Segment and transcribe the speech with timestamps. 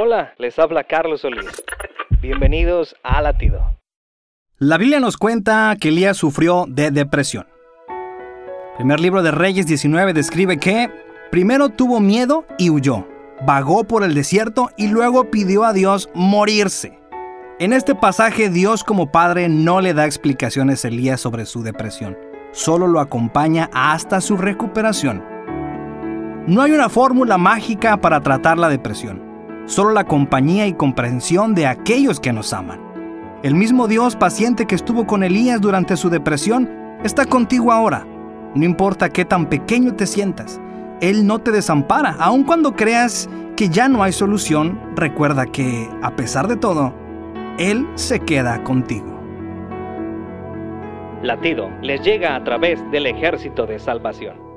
[0.00, 1.64] Hola, les habla Carlos Solís.
[2.22, 3.80] Bienvenidos a Latido.
[4.58, 7.48] La Biblia nos cuenta que Elías sufrió de depresión.
[8.76, 10.88] primer libro de Reyes 19 describe que
[11.32, 13.08] primero tuvo miedo y huyó,
[13.44, 17.00] vagó por el desierto y luego pidió a Dios morirse.
[17.58, 22.16] En este pasaje Dios como Padre no le da explicaciones a Elías sobre su depresión,
[22.52, 25.24] solo lo acompaña hasta su recuperación.
[26.46, 29.27] No hay una fórmula mágica para tratar la depresión,
[29.68, 32.80] solo la compañía y comprensión de aquellos que nos aman.
[33.42, 36.68] El mismo Dios paciente que estuvo con Elías durante su depresión
[37.04, 38.04] está contigo ahora.
[38.54, 40.60] No importa qué tan pequeño te sientas,
[41.00, 46.16] Él no te desampara, aun cuando creas que ya no hay solución, recuerda que, a
[46.16, 46.94] pesar de todo,
[47.58, 49.20] Él se queda contigo.
[51.22, 54.47] Latido les llega a través del ejército de salvación.